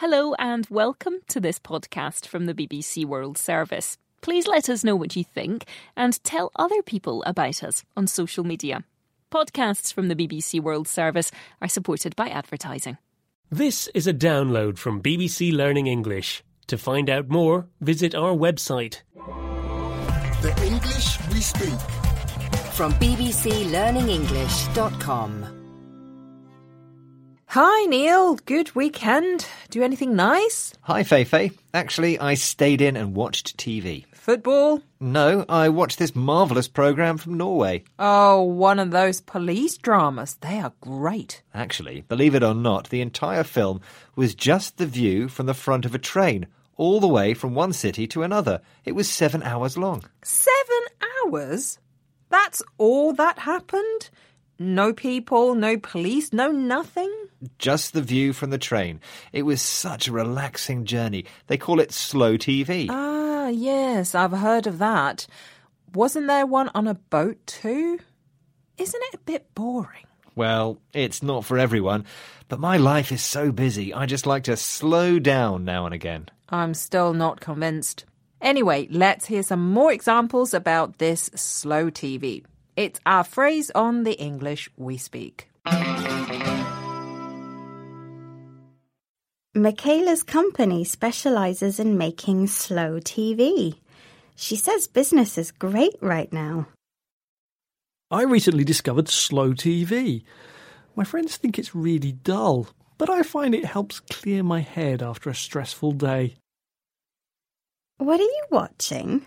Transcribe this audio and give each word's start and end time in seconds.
Hello 0.00 0.32
and 0.38 0.66
welcome 0.70 1.16
to 1.28 1.40
this 1.40 1.58
podcast 1.58 2.26
from 2.26 2.46
the 2.46 2.54
BBC 2.54 3.04
World 3.04 3.36
Service. 3.36 3.98
Please 4.22 4.46
let 4.46 4.70
us 4.70 4.82
know 4.82 4.96
what 4.96 5.14
you 5.14 5.22
think 5.22 5.66
and 5.94 6.24
tell 6.24 6.50
other 6.56 6.80
people 6.80 7.22
about 7.24 7.62
us 7.62 7.84
on 7.98 8.06
social 8.06 8.42
media. 8.42 8.82
Podcasts 9.30 9.92
from 9.92 10.08
the 10.08 10.16
BBC 10.16 10.58
World 10.58 10.88
Service 10.88 11.30
are 11.60 11.68
supported 11.68 12.16
by 12.16 12.30
advertising. 12.30 12.96
This 13.50 13.88
is 13.88 14.06
a 14.06 14.14
download 14.14 14.78
from 14.78 15.02
BBC 15.02 15.52
Learning 15.52 15.86
English. 15.86 16.42
To 16.68 16.78
find 16.78 17.10
out 17.10 17.28
more, 17.28 17.66
visit 17.82 18.14
our 18.14 18.32
website. 18.32 19.02
The 20.40 20.58
English 20.64 21.18
we 21.28 21.42
speak. 21.42 21.78
From 22.72 22.94
bbclearningenglish.com. 22.94 25.59
Hi, 27.54 27.86
Neil. 27.86 28.36
Good 28.36 28.76
weekend. 28.76 29.44
Do 29.70 29.82
anything 29.82 30.14
nice? 30.14 30.72
Hi, 30.82 31.02
Feifei. 31.02 31.50
Actually, 31.74 32.16
I 32.16 32.34
stayed 32.34 32.80
in 32.80 32.96
and 32.96 33.12
watched 33.16 33.56
TV. 33.56 34.06
Football? 34.14 34.82
No, 35.00 35.44
I 35.48 35.68
watched 35.68 35.98
this 35.98 36.14
marvellous 36.14 36.68
programme 36.68 37.18
from 37.18 37.36
Norway. 37.36 37.82
Oh, 37.98 38.40
one 38.42 38.78
of 38.78 38.92
those 38.92 39.20
police 39.20 39.76
dramas. 39.78 40.36
They 40.40 40.60
are 40.60 40.72
great. 40.80 41.42
Actually, 41.52 42.02
believe 42.02 42.36
it 42.36 42.44
or 42.44 42.54
not, 42.54 42.88
the 42.90 43.00
entire 43.00 43.42
film 43.42 43.80
was 44.14 44.36
just 44.36 44.76
the 44.76 44.86
view 44.86 45.26
from 45.26 45.46
the 45.46 45.52
front 45.52 45.84
of 45.84 45.92
a 45.92 45.98
train, 45.98 46.46
all 46.76 47.00
the 47.00 47.08
way 47.08 47.34
from 47.34 47.56
one 47.56 47.72
city 47.72 48.06
to 48.06 48.22
another. 48.22 48.60
It 48.84 48.92
was 48.92 49.10
seven 49.10 49.42
hours 49.42 49.76
long. 49.76 50.04
Seven 50.22 50.84
hours? 51.26 51.80
That's 52.28 52.62
all 52.78 53.12
that 53.14 53.40
happened? 53.40 54.10
No 54.62 54.92
people, 54.92 55.54
no 55.54 55.78
police, 55.78 56.34
no 56.34 56.50
nothing? 56.50 57.10
Just 57.58 57.94
the 57.94 58.02
view 58.02 58.34
from 58.34 58.50
the 58.50 58.58
train. 58.58 59.00
It 59.32 59.44
was 59.44 59.62
such 59.62 60.06
a 60.06 60.12
relaxing 60.12 60.84
journey. 60.84 61.24
They 61.46 61.56
call 61.56 61.80
it 61.80 61.92
slow 61.92 62.36
TV. 62.36 62.86
Ah, 62.90 63.48
yes, 63.48 64.14
I've 64.14 64.32
heard 64.32 64.66
of 64.66 64.78
that. 64.78 65.26
Wasn't 65.94 66.26
there 66.26 66.44
one 66.44 66.70
on 66.74 66.86
a 66.86 66.92
boat 66.92 67.38
too? 67.46 68.00
Isn't 68.76 69.02
it 69.04 69.14
a 69.14 69.24
bit 69.24 69.54
boring? 69.54 70.04
Well, 70.36 70.78
it's 70.92 71.22
not 71.22 71.46
for 71.46 71.56
everyone, 71.56 72.04
but 72.48 72.60
my 72.60 72.76
life 72.76 73.12
is 73.12 73.22
so 73.22 73.52
busy. 73.52 73.94
I 73.94 74.04
just 74.04 74.26
like 74.26 74.44
to 74.44 74.58
slow 74.58 75.18
down 75.18 75.64
now 75.64 75.86
and 75.86 75.94
again. 75.94 76.28
I'm 76.50 76.74
still 76.74 77.14
not 77.14 77.40
convinced. 77.40 78.04
Anyway, 78.42 78.88
let's 78.90 79.24
hear 79.24 79.42
some 79.42 79.72
more 79.72 79.90
examples 79.90 80.52
about 80.52 80.98
this 80.98 81.30
slow 81.34 81.90
TV. 81.90 82.44
It's 82.76 83.00
our 83.04 83.24
phrase 83.24 83.70
on 83.74 84.04
the 84.04 84.18
English 84.18 84.70
we 84.76 84.96
speak. 84.96 85.48
Michaela's 89.54 90.22
company 90.22 90.84
specializes 90.84 91.80
in 91.80 91.98
making 91.98 92.46
slow 92.46 93.00
TV. 93.00 93.74
She 94.36 94.56
says 94.56 94.86
business 94.86 95.36
is 95.36 95.50
great 95.50 95.96
right 96.00 96.32
now. 96.32 96.68
I 98.10 98.22
recently 98.22 98.64
discovered 98.64 99.08
slow 99.08 99.52
TV. 99.52 100.22
My 100.96 101.04
friends 101.04 101.36
think 101.36 101.58
it's 101.58 101.74
really 101.74 102.12
dull, 102.12 102.68
but 102.96 103.10
I 103.10 103.22
find 103.22 103.54
it 103.54 103.64
helps 103.64 104.00
clear 104.00 104.42
my 104.42 104.60
head 104.60 105.02
after 105.02 105.30
a 105.30 105.34
stressful 105.34 105.92
day. 105.92 106.36
What 107.98 108.18
are 108.18 108.22
you 108.22 108.44
watching? 108.50 109.26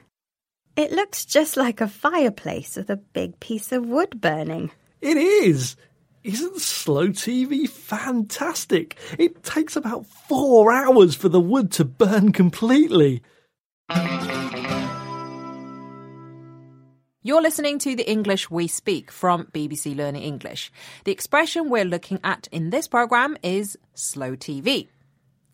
It 0.75 0.91
looks 0.91 1.23
just 1.25 1.55
like 1.55 1.81
a 1.81 1.87
fireplace 1.87 2.77
with 2.77 2.89
a 2.89 2.95
big 2.97 3.39
piece 3.39 3.71
of 3.71 3.85
wood 3.85 4.19
burning. 4.19 4.71
It 5.01 5.17
is! 5.17 5.75
Isn't 6.23 6.59
slow 6.59 7.09
TV 7.09 7.69
fantastic? 7.69 8.97
It 9.19 9.43
takes 9.43 9.75
about 9.75 10.07
four 10.07 10.71
hours 10.71 11.13
for 11.13 11.29
the 11.29 11.39
wood 11.39 11.71
to 11.73 11.85
burn 11.85 12.31
completely. 12.31 13.21
You're 17.21 17.41
listening 17.41 17.77
to 17.79 17.95
the 17.95 18.09
English 18.09 18.49
we 18.49 18.67
speak 18.67 19.11
from 19.11 19.45
BBC 19.53 19.95
Learning 19.95 20.23
English. 20.23 20.71
The 21.03 21.11
expression 21.11 21.69
we're 21.69 21.85
looking 21.85 22.19
at 22.23 22.47
in 22.51 22.71
this 22.71 22.87
program 22.87 23.37
is 23.43 23.77
slow 23.93 24.35
TV. 24.35 24.87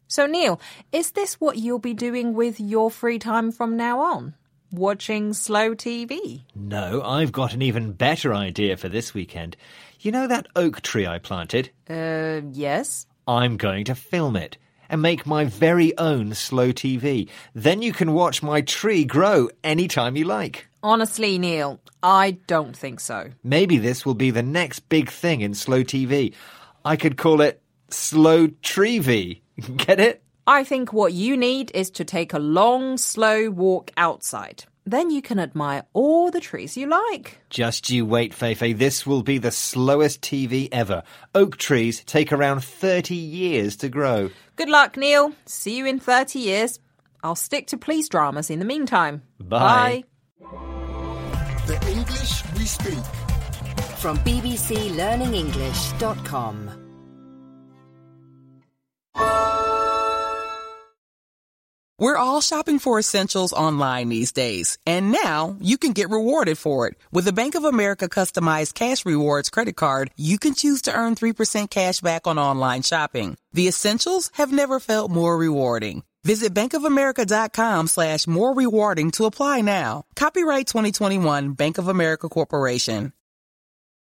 So, 0.08 0.28
Neil, 0.28 0.62
is 0.94 1.12
this 1.12 1.42
what 1.42 1.58
you'll 1.58 1.80
be 1.80 1.94
doing 1.94 2.34
with 2.36 2.60
your 2.62 2.90
free 2.90 3.20
time 3.20 3.52
from 3.52 3.76
now 3.76 4.00
on? 4.00 4.36
Watching 4.72 5.34
slow 5.34 5.74
TV? 5.74 6.44
No, 6.54 7.02
I've 7.02 7.32
got 7.32 7.56
an 7.56 7.64
even 7.64 7.92
better 7.94 8.36
idea 8.36 8.78
for 8.78 8.88
this 8.88 9.16
weekend. 9.16 9.58
You 10.00 10.12
know 10.12 10.28
that 10.28 10.46
oak 10.56 10.82
tree 10.82 11.08
I 11.08 11.18
planted? 11.18 11.72
Uh, 11.90 12.42
yes. 12.52 13.08
I'm 13.28 13.58
going 13.58 13.86
to 13.86 13.96
film 13.96 14.36
it 14.36 14.58
and 14.88 15.02
make 15.02 15.26
my 15.26 15.46
very 15.46 15.98
own 15.98 16.36
slow 16.36 16.72
TV. 16.72 17.30
Then 17.56 17.82
you 17.82 17.92
can 17.92 18.14
watch 18.14 18.44
my 18.44 18.62
tree 18.62 19.06
grow 19.06 19.50
anytime 19.64 20.16
you 20.16 20.26
like. 20.26 20.68
Honestly, 20.84 21.40
Neil, 21.40 21.80
I 22.04 22.38
don't 22.46 22.78
think 22.78 23.00
so. 23.00 23.32
Maybe 23.44 23.80
this 23.80 24.06
will 24.06 24.14
be 24.14 24.30
the 24.30 24.44
next 24.44 24.88
big 24.88 25.10
thing 25.10 25.42
in 25.42 25.56
slow 25.56 25.84
TV. 25.84 26.36
I 26.86 26.96
could 26.96 27.18
call 27.18 27.42
it 27.42 27.62
Slow 27.90 28.48
Tree 28.62 29.00
Get 29.78 30.00
it? 30.00 30.24
I 30.50 30.64
think 30.64 30.92
what 30.92 31.14
you 31.14 31.38
need 31.38 31.72
is 31.76 31.92
to 31.92 32.04
take 32.04 32.34
a 32.34 32.40
long, 32.40 32.98
slow 32.98 33.52
walk 33.52 33.92
outside. 33.98 34.64
Then 34.84 35.12
you 35.12 35.22
can 35.22 35.38
admire 35.38 35.84
all 35.94 36.32
the 36.32 36.40
trees 36.40 36.76
you 36.76 36.88
like. 36.88 37.38
Just 37.52 37.92
you 37.92 38.04
wait, 38.04 38.34
Feifei. 38.34 38.76
This 38.76 39.06
will 39.06 39.22
be 39.22 39.38
the 39.38 39.52
slowest 39.52 40.22
TV 40.22 40.68
ever. 40.72 41.04
Oak 41.36 41.58
trees 41.58 42.04
take 42.04 42.34
around 42.34 42.64
30 42.64 43.14
years 43.14 43.78
to 43.78 43.90
grow. 43.90 44.32
Good 44.56 44.70
luck, 44.70 44.98
Neil. 44.98 45.34
See 45.46 45.78
you 45.78 45.86
in 45.86 46.00
30 46.00 46.40
years. 46.40 46.80
I'll 47.22 47.36
stick 47.36 47.68
to 47.68 47.78
police 47.78 48.10
dramas 48.10 48.50
in 48.50 48.58
the 48.58 48.66
meantime. 48.66 49.22
Bye. 49.40 50.04
The 51.68 51.80
English 51.88 52.44
we 52.56 52.66
speak. 52.66 53.06
From 54.00 54.18
bbclearningenglish.com. 54.18 56.80
We're 62.00 62.16
all 62.16 62.40
shopping 62.40 62.80
for 62.80 62.98
essentials 62.98 63.52
online 63.52 64.08
these 64.08 64.32
days, 64.32 64.78
and 64.86 65.12
now 65.12 65.58
you 65.60 65.78
can 65.78 65.92
get 65.92 66.10
rewarded 66.10 66.58
for 66.58 66.88
it. 66.88 66.94
With 67.12 67.26
the 67.26 67.34
Bank 67.34 67.56
of 67.56 67.66
America 67.66 68.08
customized 68.08 68.74
cash 68.74 69.06
rewards 69.06 69.50
credit 69.50 69.76
card, 69.76 70.10
you 70.16 70.40
can 70.40 70.54
choose 70.54 70.84
to 70.84 70.96
earn 70.96 71.16
3% 71.16 71.70
cash 71.70 72.00
back 72.00 72.26
on 72.26 72.40
online 72.40 72.84
shopping. 72.84 73.38
The 73.52 73.68
essentials 73.68 74.32
have 74.36 74.50
never 74.54 74.80
felt 74.80 75.12
more 75.12 75.38
rewarding. 75.38 76.04
Visit 76.24 76.54
bankofamerica.com 76.54 77.88
slash 77.88 78.28
more 78.28 78.56
rewarding 78.56 79.12
to 79.12 79.26
apply 79.26 79.60
now. 79.60 80.06
Copyright 80.16 80.68
2021 80.68 81.52
Bank 81.52 81.78
of 81.78 81.90
America 81.90 82.30
Corporation. 82.30 83.12